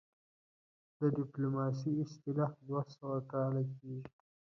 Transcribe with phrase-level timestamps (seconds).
[0.99, 4.07] د ډيپلوماسۍ اصطلاح دوه سوه کاله کيږي